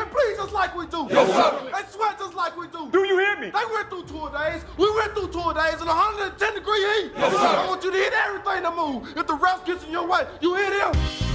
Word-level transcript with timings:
They 0.00 0.06
bleed 0.06 0.36
just 0.36 0.52
like 0.54 0.74
we 0.74 0.86
do. 0.86 1.06
Yes, 1.10 1.28
sir. 1.28 1.70
They 1.70 1.90
sweat 1.90 2.18
just 2.18 2.34
like 2.34 2.56
we 2.56 2.68
do. 2.68 2.90
Do 2.90 3.04
you 3.04 3.18
hear 3.18 3.38
me? 3.38 3.50
They 3.50 3.64
went 3.74 3.90
through 3.90 4.04
tour 4.04 4.30
days. 4.30 4.64
We 4.78 4.90
went 4.96 5.12
through 5.12 5.28
tour 5.28 5.52
days 5.52 5.78
in 5.78 5.86
110 5.86 6.54
degree 6.54 6.80
heat. 6.80 7.12
Yes, 7.16 7.32
sir. 7.32 7.38
I 7.38 7.66
want 7.66 7.84
you 7.84 7.90
to 7.90 7.96
hit 7.98 8.14
everything 8.14 8.62
to 8.62 8.70
move. 8.70 9.14
If 9.14 9.26
the 9.26 9.34
ref 9.34 9.66
gets 9.66 9.84
in 9.84 9.90
your 9.92 10.08
way, 10.08 10.26
you 10.40 10.54
hit 10.54 10.72
him. 10.72 11.29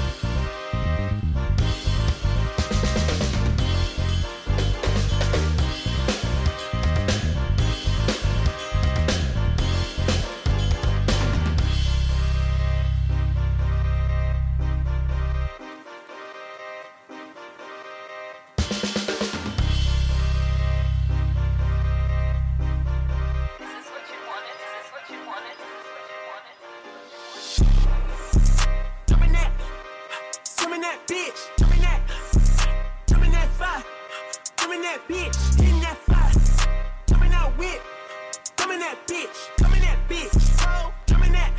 That 38.85 39.07
bitch, 39.07 39.49
jump 39.57 39.75
in 39.75 39.81
that 39.81 39.98
bitch, 40.07 40.30
oh, 40.62 40.94
jump 41.07 41.25
in 41.25 41.31
that, 41.31 41.52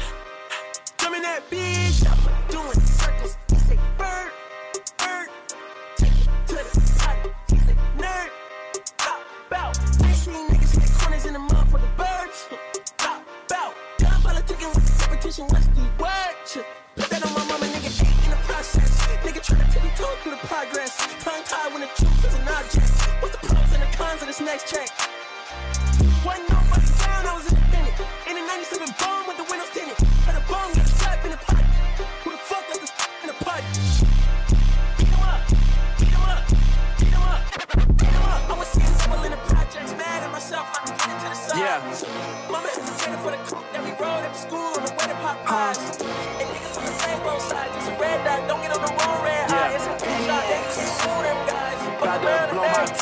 jump 0.97 1.17
in 1.17 1.23
that 1.23 1.43
bitch, 1.51 2.07
doing 2.49 2.79
circles, 2.87 3.37
he 3.49 3.57
say 3.67 3.79
bird, 3.99 4.31
bird, 4.97 5.29
take 5.97 6.13
it 6.13 6.29
to 6.47 6.55
the 6.55 6.63
party, 7.03 7.31
he 7.51 7.59
say 7.67 7.75
nerd, 7.99 8.31
bow, 9.51 9.73
I 9.75 10.13
seen 10.13 10.47
niggas 10.51 10.79
hit 10.79 10.87
the 10.87 10.99
corners 11.03 11.27
in 11.27 11.33
the 11.33 11.41
motherfucking 11.41 11.97
birds, 11.99 12.47
bow, 12.97 13.21
bow, 13.49 13.75
gun 13.99 14.21
politicking 14.23 14.73
with 14.73 14.87
the 14.87 15.05
competition, 15.05 15.47
what's 15.49 15.67
the 15.67 15.83
word? 15.99 16.65
Put 16.95 17.11
that 17.11 17.27
on 17.27 17.35
my 17.35 17.45
mama, 17.51 17.67
nigga, 17.67 17.91
ain't 18.07 18.25
in 18.25 18.31
the 18.31 18.37
process. 18.47 19.03
Nigga 19.27 19.43
tryna 19.43 19.67
tippy 19.73 19.91
toe 19.97 20.15
through 20.23 20.31
the 20.31 20.47
progress. 20.47 20.97
Tongue 21.21 21.43
tied 21.45 21.73
when 21.73 21.83
the 21.83 21.89
truth 21.89 22.25
is 22.25 22.35
an 22.35 22.49
object. 22.49 22.89
What's 23.21 23.37
the 23.37 23.47
pros 23.47 23.73
and 23.75 23.83
the 23.83 23.97
cons 23.97 24.23
of 24.23 24.29
this 24.29 24.41
next 24.41 24.69
track? 24.69 24.89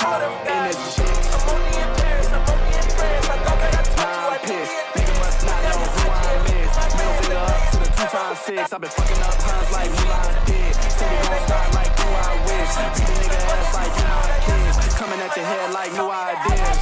Fuck 0.05 0.21
blow 0.21 0.29
around 0.29 0.45
my 0.45 0.45
and 0.45 0.45
top 0.45 0.45
them 0.45 0.53
in 0.53 0.61
this 0.69 0.77
bitch. 1.01 1.33
I'm 1.33 1.49
only 1.49 1.73
in 1.81 1.89
Paris, 1.97 2.29
I'm 2.29 2.45
only 2.45 2.77
in 2.77 2.89
France. 2.93 3.25
I 3.25 3.37
thought 3.41 3.61
that 3.65 3.73
I 3.73 3.83
told 3.89 4.13
you 4.13 4.29
I 4.29 4.41
pissed. 4.45 4.77
Nigga 5.01 5.15
must 5.17 5.41
not 5.49 5.61
know 5.65 5.81
who 5.81 6.05
I 6.13 6.29
is. 6.45 6.73
Middle 6.93 7.17
finger 7.25 7.41
up 7.41 7.63
to 7.73 7.77
the 7.81 7.89
two 7.89 8.09
times 8.13 8.39
six. 8.45 8.61
I've 8.69 8.81
been 8.85 8.93
fucking 8.93 9.23
up 9.25 9.37
puns 9.41 9.69
like 9.73 9.91
Mulan 9.97 10.35
did. 10.45 10.75
Say 10.93 11.09
gon' 11.25 11.41
start 11.49 11.69
like 11.73 11.93
who 11.97 12.09
I 12.21 12.33
wish. 12.45 12.73
Beat 13.01 13.09
a 13.09 13.17
nigga 13.17 13.41
ass 13.49 13.73
like 13.73 13.93
you 13.97 14.05
know 14.05 14.21
kids. 14.45 14.77
Coming 15.01 15.21
at 15.25 15.33
your 15.37 15.47
head 15.49 15.73
like 15.73 15.93
new 15.97 16.09
ideas. 16.13 16.81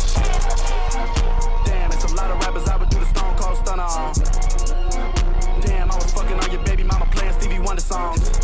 Damn, 1.63 1.91
it's 1.95 2.05
a 2.11 2.13
lot 2.19 2.27
of 2.27 2.43
rappers 2.43 2.67
I 2.67 2.75
would 2.75 2.91
do 2.91 2.99
the 2.99 3.07
Stone 3.07 3.35
Cold 3.39 3.57
Stunner 3.63 3.87
on. 3.87 4.13
Damn, 5.63 5.91
I 5.91 5.95
was 5.95 6.11
fucking 6.11 6.39
on 6.43 6.51
your 6.51 6.63
baby 6.67 6.83
mama 6.83 7.07
playing 7.15 7.35
Stevie 7.39 7.63
Wonder 7.63 7.83
songs. 7.87 8.35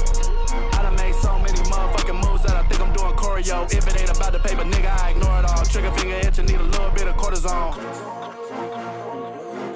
I 0.70 0.82
done 0.86 0.94
made 0.94 1.16
so 1.18 1.34
many 1.38 1.58
motherfucking 1.66 2.14
moves 2.22 2.42
that 2.46 2.54
I 2.54 2.62
think 2.68 2.80
I'm 2.80 2.92
doing 2.94 3.12
choreo. 3.18 3.66
If 3.74 3.86
it 3.88 3.97
nigga, 4.70 5.04
I 5.04 5.10
ignore 5.10 5.38
it 5.40 5.44
all. 5.44 5.64
Trigger 5.64 5.90
finger 5.92 6.16
itch 6.16 6.38
and 6.38 6.48
need 6.48 6.60
a 6.60 6.62
little 6.62 6.90
bit 6.90 7.06
of 7.08 7.16
cortisone. 7.16 7.74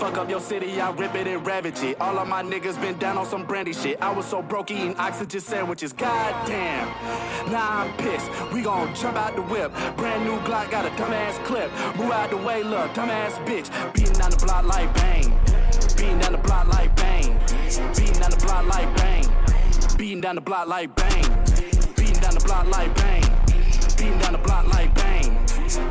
Fuck 0.03 0.19
up 0.19 0.29
your 0.29 0.41
city, 0.41 0.81
I 0.81 0.91
rip 0.91 1.15
it 1.15 1.29
and 1.29 1.47
ravage 1.47 1.81
it. 1.85 2.01
All 2.01 2.19
of 2.19 2.27
my 2.27 2.43
niggas 2.43 2.81
been 2.81 2.99
down 2.99 3.17
on 3.17 3.25
some 3.25 3.45
brandy 3.47 3.73
shit. 3.73 4.03
I 4.03 4.11
was 4.13 4.27
so 4.27 4.43
broke 4.43 4.73
eating 4.73 4.97
oxygen 4.97 5.41
sandwiches. 5.41 5.93
Goddamn. 5.93 6.89
Now 7.53 7.83
I'm 7.83 7.97
pissed. 7.97 8.29
We 8.53 8.63
gon' 8.63 8.93
jump 8.97 9.17
out 9.17 9.37
the 9.37 9.43
whip. 9.43 9.73
Brand 9.97 10.25
new 10.25 10.39
Glock 10.41 10.73
got 10.73 10.87
a 10.87 10.91
dumbass 11.01 11.43
clip. 11.45 11.71
Move 11.97 12.11
out 12.11 12.31
the 12.31 12.37
way, 12.37 12.65
look, 12.65 12.93
dumbass 12.95 13.39
bitch. 13.47 13.71
Beating 13.95 14.15
down 14.15 14.31
the 14.33 14.39
block 14.39 14.65
like 14.67 14.93
bang. 14.95 15.39
Beating 15.97 16.19
down 16.19 16.33
the 16.33 16.39
block 16.39 16.67
like 16.67 16.97
bang. 16.97 17.39
Beating 17.97 18.19
down 18.19 18.31
the 18.31 18.37
block 18.45 18.67
like 18.67 18.97
bang. 18.97 19.25
Beating 19.97 20.21
down 20.21 20.35
the 20.35 20.41
block 20.41 20.67
like 20.67 20.97
bang. 20.97 21.45
Beating 21.97 22.21
down 22.21 22.35
the 22.35 22.43
block 22.45 22.67
like 22.67 22.93
bang. 22.97 23.32
Beating 24.03 24.19
down 24.19 24.33
the 24.33 24.39
block 24.39 24.67
like 24.67 24.93
bang. 24.97 25.31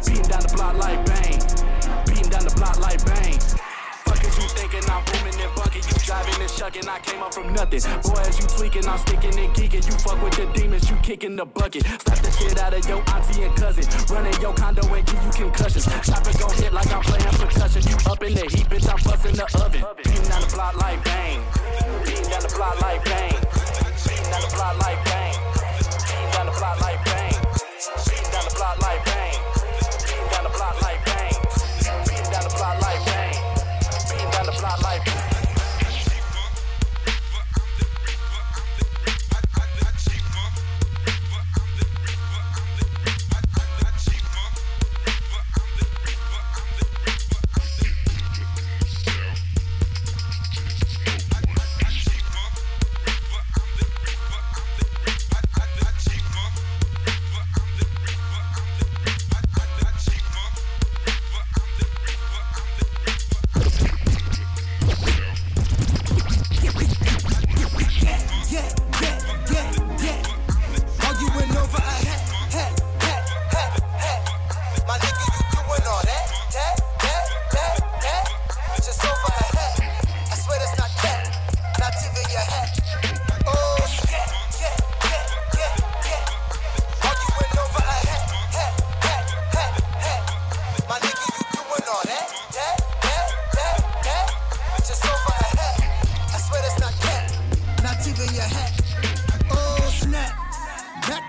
Beating 0.03 0.27
down 0.27 0.41
the 0.43 0.51
block 0.53 0.75
like 0.75 0.99
bang. 1.05 1.39
Beating 2.05 2.27
down 2.27 2.43
the 2.43 2.51
block 2.59 2.77
like 2.81 2.99
bang. 3.05 3.39
Fuck 4.03 4.19
you 4.19 4.29
thinking 4.51 4.83
I'm 4.91 4.99
booming 5.07 5.39
and 5.39 5.55
bucking, 5.55 5.83
you 5.87 5.97
driving 6.03 6.41
and 6.41 6.51
shucking, 6.51 6.89
I 6.89 6.99
came 6.99 7.23
up 7.23 7.33
from 7.33 7.53
nothing. 7.53 7.79
Boy, 8.03 8.19
as 8.27 8.35
you 8.37 8.47
tweaking, 8.51 8.85
I'm 8.85 8.99
sticking 8.99 9.39
and 9.39 9.53
geeking. 9.55 9.87
You 9.87 9.95
fuck 10.03 10.21
with 10.21 10.35
the 10.35 10.45
demons, 10.51 10.89
you 10.89 10.97
kicking 10.97 11.37
the 11.37 11.45
bucket. 11.45 11.85
Slap 11.85 12.19
the 12.19 12.31
shit 12.31 12.59
out 12.59 12.73
of 12.73 12.85
your 12.85 12.99
auntie 13.15 13.43
and 13.43 13.55
cousin. 13.55 13.87
Running 14.13 14.41
your 14.41 14.53
condo 14.55 14.83
and 14.93 15.05
give 15.07 15.23
you 15.23 15.31
concussions. 15.31 15.85
Chopper 16.03 16.37
gon' 16.37 16.53
hit 16.59 16.73
like 16.73 16.91
I'm 16.91 17.01
playing 17.03 17.23
percussion. 17.31 17.50
spotlight. 34.77 35.10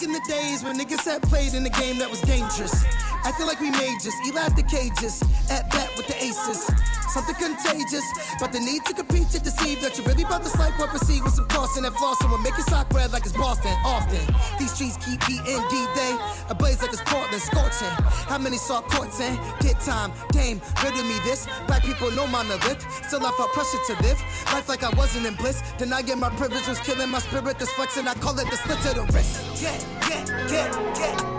In 0.02 0.10
the 0.10 0.20
days 0.26 0.64
when 0.64 0.76
niggas 0.76 1.04
had 1.04 1.22
played 1.22 1.54
in 1.54 1.64
a 1.64 1.70
game 1.70 1.98
that 1.98 2.10
was 2.10 2.20
dangerous. 2.22 2.74
Acting 3.22 3.46
like 3.46 3.60
we 3.60 3.70
majors, 3.70 4.14
elide 4.26 4.56
the 4.58 4.66
cages, 4.66 5.22
at 5.48 5.70
bat 5.70 5.90
with 5.96 6.08
the 6.08 6.16
aces. 6.18 6.66
Something 7.14 7.36
contagious, 7.38 8.02
but 8.40 8.50
the 8.50 8.58
need 8.58 8.84
to 8.86 8.94
compete 8.94 9.30
to 9.30 9.38
deceive 9.38 9.80
that 9.80 9.96
you're 9.96 10.06
really 10.06 10.24
about 10.24 10.42
to 10.42 10.48
slice 10.48 10.74
what 10.76 10.90
proceed 10.90 11.22
with 11.22 11.34
some 11.34 11.46
caution 11.46 11.84
and 11.84 11.94
floss 11.94 12.20
and 12.20 12.32
will 12.32 12.42
make 12.42 12.56
your 12.58 12.66
sock 12.66 12.92
red 12.92 13.12
like 13.12 13.22
it's 13.22 13.36
Boston. 13.36 13.70
Often, 13.84 14.26
these 14.58 14.74
streets 14.74 14.98
keep 14.98 15.20
beating 15.22 15.62
D-Day, 15.70 16.18
ablaze 16.50 16.82
like 16.82 16.92
it's 16.92 17.02
Portland, 17.32 17.42
scorching. 17.42 18.04
How 18.28 18.38
many 18.38 18.56
saw 18.56 18.82
courts 18.82 19.20
and 19.20 19.38
get 19.60 19.80
time? 19.80 20.12
Dame, 20.32 20.60
riddle 20.82 21.04
me 21.04 21.18
this. 21.24 21.46
Black 21.66 21.82
people 21.82 22.10
know 22.12 22.26
my 22.26 22.42
lift, 22.42 22.82
still 23.06 23.24
I 23.24 23.30
felt 23.32 23.52
pressure 23.52 23.78
to 23.86 24.02
live. 24.02 24.20
Life 24.52 24.68
like 24.68 24.82
I 24.82 24.90
wasn't 24.90 25.26
in 25.26 25.34
bliss, 25.34 25.62
denying 25.78 26.18
my 26.18 26.30
privilege 26.30 26.66
was 26.68 26.78
killing 26.80 27.10
my 27.10 27.18
spirit. 27.18 27.58
This 27.58 27.70
flexing, 27.72 28.06
I 28.08 28.14
call 28.14 28.38
it 28.38 28.50
the 28.50 28.56
slit 28.56 28.78
to 28.80 28.94
the 28.94 29.02
wrist. 29.12 29.62
Yeah, 29.62 29.78
yeah, 30.08 30.48
yeah, 30.50 30.98
yeah. 30.98 31.32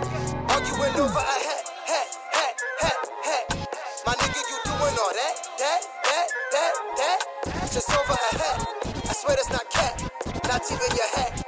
over 1.00 1.18
a 1.18 1.22
hat, 1.22 1.68
hat, 1.86 2.18
hat, 2.32 2.60
hat, 2.80 3.08
hat. 3.24 3.68
My 4.06 4.12
nigga, 4.14 4.40
you 4.50 4.58
doing 4.64 4.96
all 4.98 5.12
that, 5.14 5.34
that, 5.58 5.80
that, 6.04 6.28
that, 6.52 6.72
that. 6.96 7.72
Just 7.72 7.90
over 7.90 8.12
a 8.12 8.38
hat. 8.38 8.66
I 9.08 9.12
swear 9.12 9.36
that's 9.36 9.50
not 9.50 9.70
cat, 9.70 10.02
not 10.44 10.62
even 10.70 10.96
your 10.96 11.08
hat. 11.14 11.44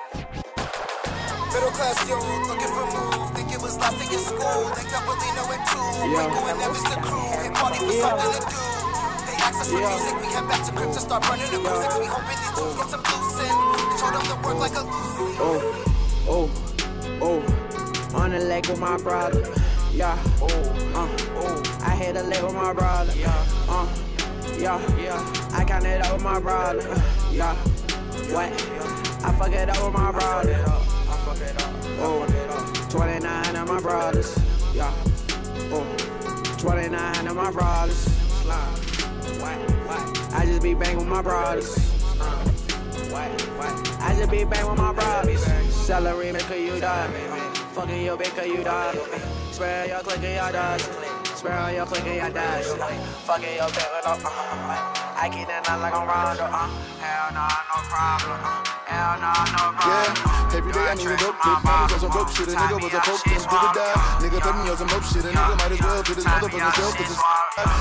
Middle 1.53 1.71
class 1.71 2.09
yo, 2.09 2.19
looking 2.49 2.66
was 3.77 3.85
lost 3.85 4.05
in 4.05 4.11
your 4.11 4.21
school. 4.21 4.63
I 4.73 5.01
really 5.05 5.31
know 5.37 5.53
it 5.53 5.63
too. 5.69 5.85
Yeah. 6.09 6.27
Rico 6.27 6.41
and 6.49 6.59
Nevis 6.61 6.83
the 6.83 6.97
crew. 7.05 7.29
Hit 7.43 7.55
party 7.55 7.79
for 7.85 7.93
something 7.93 8.33
to 8.33 8.41
do. 8.41 8.61
They 9.27 9.37
asked 9.45 9.61
us 9.61 9.69
for 9.71 9.81
Yeah. 9.81 9.89
music. 9.89 10.15
We 10.21 10.27
head 10.33 10.49
back 10.49 10.65
to 10.67 10.73
crib 10.73 10.93
to 10.93 11.01
start 11.01 11.29
running 11.29 11.55
acoustics. 11.55 11.99
We 11.99 12.07
hoping 12.07 12.39
these 12.41 12.55
dudes 12.57 12.75
get 12.77 12.89
some 12.91 13.03
loose 13.11 13.39
in. 13.45 13.57
Show 13.99 14.11
them 14.15 14.25
the 14.31 14.37
work 14.47 14.59
like 14.59 14.77
a 14.77 14.83
loose. 14.83 15.37
Oh, 15.39 15.61
oh, 16.29 16.51
oh. 17.23 18.19
On 18.21 18.31
the 18.31 18.39
leg 18.41 18.67
with 18.67 18.81
my 18.81 18.97
brother. 18.97 19.43
Yeah. 19.93 20.17
Oh, 20.41 20.47
uh, 20.95 21.09
oh. 21.37 21.63
I 21.85 21.91
hit 21.91 22.17
a 22.17 22.23
leg 22.23 22.43
with 22.43 22.55
my 22.55 22.73
brother. 22.73 23.13
Yeah. 23.17 23.45
Uh, 23.69 23.87
yeah, 24.59 24.81
yeah. 24.99 25.21
I 25.53 25.65
count 25.65 25.85
it 25.85 26.05
up 26.05 26.15
with 26.15 26.23
my 26.23 26.41
brother. 26.41 26.89
Uh, 26.89 27.01
yeah. 27.33 27.55
What? 28.33 28.53
I 29.25 29.33
fuck 29.33 29.53
it 29.53 29.69
up 29.69 29.85
with 29.85 29.93
my 29.95 30.13
brother. 30.13 30.55
I 30.55 31.17
fuck 31.25 31.41
it 31.41 31.63
up. 31.63 31.73
Oh, 31.99 32.76
29 32.97 33.57
of 33.57 33.69
my 33.69 33.79
brothers. 33.79 34.39
Yeah. 34.75 34.91
Oh, 35.71 35.85
29 36.57 37.27
of 37.27 37.37
my 37.37 37.51
brothers. 37.51 38.09
I 40.33 40.47
just 40.47 40.63
be 40.63 40.73
banging 40.73 40.97
with 40.97 41.07
my 41.07 41.21
brothers. 41.21 41.77
I 44.01 44.15
just 44.17 44.31
be 44.31 44.45
bang 44.45 44.67
with 44.67 44.79
my 44.79 44.95
brothers. 44.95 45.45
Celery 45.75 46.33
make 46.33 46.49
you 46.49 46.81
die. 46.81 47.09
Fucking 47.75 48.03
your 48.03 48.17
cause 48.17 48.47
you 48.47 48.65
die. 48.65 48.95
Swear 49.53 49.89
your 49.89 50.01
click 50.01 50.23
and 50.23 50.35
your 50.35 50.53
dash. 50.53 50.83
Swear 51.37 51.53
on 51.53 51.75
your 51.75 51.85
click 51.85 52.07
and 52.07 52.17
your 52.17 52.31
dash. 52.31 52.65
Fucking 52.65 53.57
your 53.57 53.69
bitch 53.69 54.15
with 54.15 54.25
no 54.25 54.31
I 55.19 55.29
keep 55.31 55.47
that 55.49 55.69
not 55.69 55.81
like 55.81 55.95
I'm 55.95 56.09
Rondo. 56.09 56.45
Uh. 56.45 56.96
Hell 57.07 57.31
no, 57.39 57.47
no 57.47 57.79
problem. 57.87 58.39
Hell 58.91 59.15
no, 59.23 59.31
no 59.31 59.63
problem. 59.79 60.11
Yeah, 60.51 60.59
every 60.59 60.73
day 60.75 60.87
I 60.91 60.95
need 60.99 61.07
a 61.07 61.17
dope 61.23 61.39
tip. 61.39 61.63
Mommy 61.63 61.95
on 61.95 62.01
some 62.03 62.11
dope 62.11 62.31
shit. 62.35 62.51
A 62.51 62.59
nigga 62.59 62.83
was 62.83 62.95
a 62.95 63.01
poke 63.07 63.23
and 63.31 63.43
did 63.47 63.63
it 63.63 63.73
die. 63.79 63.95
Nigga 64.19 64.39
put 64.43 64.55
me 64.59 64.63
on 64.67 64.77
some 64.77 64.91
dope 64.91 65.07
shit. 65.07 65.23
A 65.23 65.31
nigga 65.31 65.55
might 65.55 65.71
as 65.71 65.81
well 65.87 66.03
get 66.03 66.17
his 66.19 66.27
motherfucking 66.27 66.75
self. 66.75 66.95
Cause 66.99 67.11
it's 67.15 67.23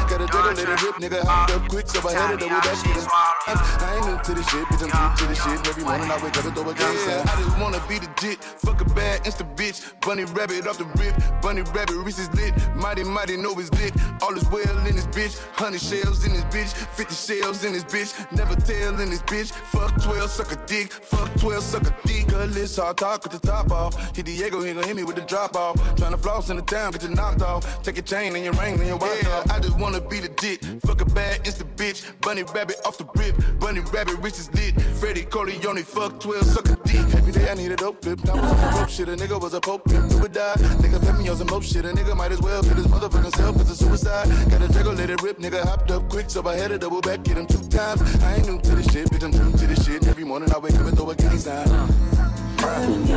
got 0.06 0.22
a 0.22 0.28
jiggle, 0.30 0.54
let 0.54 0.70
it 0.70 0.82
rip. 0.86 0.96
Nigga 1.02 1.26
hopped 1.26 1.58
up 1.58 1.64
quick, 1.74 1.88
so 1.90 1.98
I 2.06 2.14
had 2.14 2.32
to 2.32 2.38
double 2.38 2.62
back 2.62 2.78
shit. 2.78 3.02
I 3.50 3.98
ain't 3.98 4.06
new 4.06 4.18
to 4.22 4.32
this 4.38 4.46
shit, 4.46 4.66
bitch. 4.70 4.86
I'm 4.86 4.94
new 4.94 5.18
to 5.18 5.26
this 5.26 5.42
shit. 5.42 5.58
Every 5.74 5.84
morning 5.84 6.10
I 6.12 6.18
wake 6.22 6.38
up 6.38 6.46
and 6.46 6.54
throw 6.54 6.70
a 6.70 6.74
gun 6.78 6.94
I 7.26 7.34
just 7.42 7.58
wanna 7.58 7.82
be 7.90 7.98
the 7.98 8.10
jit. 8.22 8.38
Fuck 8.44 8.82
a 8.82 8.86
bad 8.94 9.26
insta 9.26 9.46
bitch. 9.58 9.82
Bunny 10.06 10.26
rabbit 10.38 10.68
off 10.70 10.78
the 10.78 10.86
rip. 11.02 11.18
Bunny 11.42 11.62
rabbit, 11.74 11.98
Reese 12.06 12.20
is 12.20 12.30
lit. 12.38 12.54
Mighty, 12.76 13.04
mighty, 13.04 13.38
know 13.38 13.58
it's 13.58 13.74
lit. 13.74 13.94
All 14.22 14.38
is 14.38 14.46
well 14.54 14.78
in 14.86 14.96
this 14.96 15.08
bitch. 15.08 15.42
Hundred 15.58 15.82
shells 15.82 16.26
in 16.26 16.34
this 16.34 16.46
bitch. 16.46 16.72
Fifty 16.94 17.16
shells 17.16 17.64
in 17.66 17.74
this 17.74 17.84
bitch. 17.84 18.14
Never 18.32 18.56
tell 18.56 19.00
in 19.02 19.10
this 19.10 19.15
bitch. 19.24 19.52
Fuck 19.52 20.02
12, 20.02 20.30
suck 20.30 20.52
a 20.52 20.66
dick. 20.66 20.92
Fuck 20.92 21.34
12, 21.40 21.64
suck 21.64 21.88
a 21.88 22.08
dick. 22.08 22.28
Gutless, 22.28 22.78
hard 22.78 22.98
talk 22.98 23.24
with 23.24 23.40
the 23.40 23.46
top 23.46 23.72
off. 23.72 24.16
Hit 24.16 24.26
Diego, 24.26 24.62
he 24.62 24.74
gon' 24.74 24.84
hit 24.84 24.96
me 24.96 25.04
with 25.04 25.16
the 25.16 25.22
drop 25.24 25.56
off. 25.56 25.76
Tryna 25.96 26.20
floss 26.22 26.50
in 26.50 26.58
the 26.58 26.64
town, 26.64 26.92
get 26.92 27.04
you 27.04 27.10
knocked 27.10 27.42
off. 27.42 27.84
Take 27.84 27.96
your 27.96 28.04
chain 28.04 28.36
and 28.36 28.44
your 28.44 28.54
ring 28.54 28.76
and 28.76 28.88
your 28.88 28.98
watch 28.98 29.24
yeah, 29.24 29.30
off. 29.30 29.52
I 29.52 29.60
just 29.60 29.78
wanna 29.80 30.02
be 30.02 30.20
the 30.20 30.30
dick. 30.30 30.62
Fuck 30.86 31.02
a 31.02 31.06
bad 31.06 31.44
insta 31.44 31.64
bitch. 31.76 32.04
Bunny 32.22 32.44
rabbit 32.44 32.78
off 32.86 32.98
the 32.98 33.08
rip. 33.16 33.36
Bunny 33.60 33.82
rabbit, 33.92 34.18
rich 34.20 34.40
is 34.40 34.54
lit. 34.54 34.80
Freddy 35.00 35.24
Corleone, 35.24 35.84
fuck 35.84 36.20
12, 36.20 36.46
suck 36.46 36.70
a 36.70 36.76
dick. 36.88 37.06
Every 37.16 37.32
day 37.32 37.50
I 37.50 37.54
need 37.56 37.72
a 37.72 37.76
dope 37.76 38.02
flip. 38.04 38.24
Now 38.26 38.36
was 38.36 38.50
some 38.60 38.74
dope 38.74 38.90
shit. 38.90 39.10
A 39.10 39.16
nigga 39.16 39.40
was 39.42 39.54
a 39.54 39.62
pope 39.62 39.86
pimp. 39.86 40.12
Or 40.22 40.28
die. 40.28 40.56
Nigga 40.82 41.00
put 41.00 41.18
me 41.18 41.30
on 41.30 41.38
some 41.38 41.48
dope 41.48 41.64
shit. 41.64 41.86
A 41.86 41.90
nigga 41.90 42.16
might 42.16 42.32
as 42.32 42.42
well 42.42 42.62
kill 42.64 42.76
his 42.76 42.88
motherfucking 42.88 43.36
self. 43.36 43.60
It's 43.62 43.72
a 43.72 43.76
suicide. 43.76 44.28
Got 44.50 44.62
a 44.62 44.72
jiggle, 44.72 44.94
let 44.94 45.10
it 45.10 45.22
rip. 45.22 45.40
Nigga 45.40 45.64
hopped 45.64 45.92
up 45.92 46.10
quick, 46.10 46.30
so 46.30 46.46
I 46.48 46.56
had 46.56 46.70
to 46.70 46.78
double 46.78 47.02
back. 47.02 47.24
Get 47.24 47.38
him 47.38 47.48
two 47.48 47.62
times. 47.70 48.02
I 48.24 48.36
ain't 48.36 48.48
new 48.48 48.60
to 48.60 48.76
this 48.76 48.92
shit, 48.92 49.05
bitch. 49.10 49.24
I'm 49.24 49.32
to 49.54 49.68
this 49.68 49.86
shit. 49.86 50.08
Every 50.08 50.24
morning 50.24 50.52
I 50.54 50.58
wake 50.58 50.76
up 50.76 50.86
and 50.86 50.98
throw 50.98 51.10
a 51.10 51.16
gang 51.16 51.38
sign. 51.38 51.68
He 51.68 53.14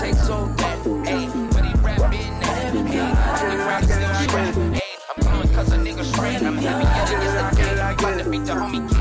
takes 0.00 0.26
that, 0.28 0.80
ayy. 1.06 1.28
Ayy. 1.54 2.20
Ayy. 4.40 4.80
I'm 5.16 5.22
coming 5.24 5.54
cause 5.54 5.72
a 5.72 5.76
nigga 5.78 6.04
straight. 6.04 6.42
I'm 6.42 6.56
heavier 6.56 7.18
than 7.18 7.56
yesterday. 7.56 7.92
About 7.92 8.18
to 8.24 8.30
beat 8.30 8.44
the 8.44 8.52
homie 8.52 8.99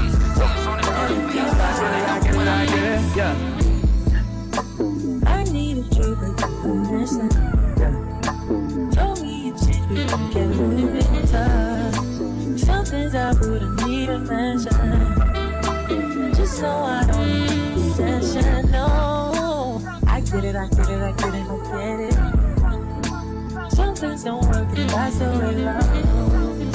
and 25.18 25.58
that's 25.58 25.88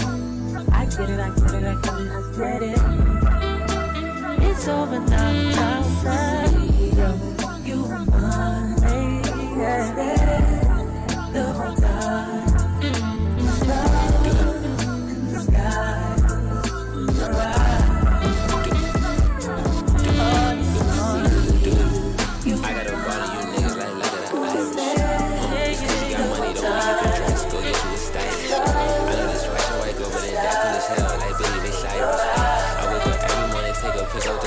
love. 0.02 0.68
I 0.72 0.84
get 0.86 1.10
it, 1.10 1.20
I 1.20 1.30
get 1.30 1.54
it, 1.54 1.64
I 1.64 1.74
get 1.80 2.00
it, 2.00 2.10
I 2.10 2.22
get 2.36 2.62
it. 2.62 2.78
It's 4.50 4.68
over 4.68 4.98
now, 4.98 5.32
the 5.32 5.52
time's 5.54 7.43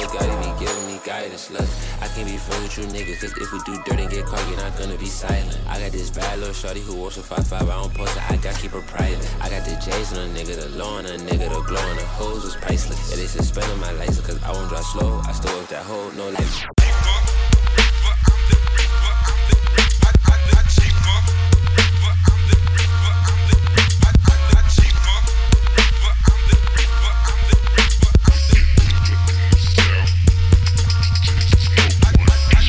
piss 0.08 0.22
out, 0.22 0.44
they 0.44 0.66
giving 0.66 0.88
me 0.88 1.00
guidance. 1.06 1.50
Look, 1.52 1.68
I 2.02 2.08
can't 2.08 2.28
be 2.28 2.38
friends 2.38 2.78
with 2.78 2.78
you 2.78 2.86
niggas, 2.94 3.22
cause 3.22 3.38
if 3.38 3.52
we 3.52 3.60
do 3.66 3.82
dirt 3.84 4.00
and 4.00 4.10
get 4.10 4.26
caught, 4.26 4.48
you're 4.50 4.58
not 4.58 4.78
gonna 4.78 4.98
be 4.98 5.06
silent. 5.06 5.58
I 5.68 5.80
got 5.80 5.92
this 5.92 6.10
bad 6.10 6.40
little 6.40 6.54
shorty 6.54 6.82
who 6.82 6.96
wants 6.96 7.18
a 7.18 7.22
5'5", 7.22 7.54
I 7.54 7.66
don't 7.66 7.94
post 7.94 8.16
it, 8.16 8.32
I 8.32 8.38
got 8.38 8.56
to 8.56 8.62
keep 8.62 8.72
her 8.72 8.82
private. 8.82 9.36
I 9.42 9.50
got 9.50 9.66
the 9.66 9.76
J's 9.84 10.14
on 10.14 10.30
a 10.30 10.34
nigga, 10.34 10.60
the 10.60 10.70
low 10.78 10.98
on 10.98 11.06
a 11.06 11.18
nigga, 11.18 11.50
the 11.50 11.62
glow 11.62 11.82
on 11.82 11.96
the 11.96 12.06
hose 12.06 12.44
was 12.44 12.56
priceless. 12.56 13.10
Yeah, 13.10 13.18
they 13.18 13.28
suspended 13.28 13.78
my 13.80 13.92
license, 13.92 14.26
cause 14.26 14.42
I 14.44 14.52
won't 14.52 14.70
drive 14.70 14.86
slow, 14.86 15.22
I 15.26 15.32
still 15.32 15.58
work 15.58 15.68
that 15.70 15.84
hoe, 15.84 16.12
no 16.12 16.30
life. 16.30 16.77